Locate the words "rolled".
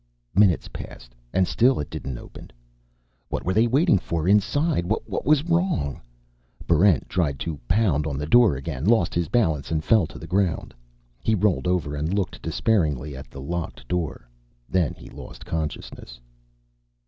11.35-11.67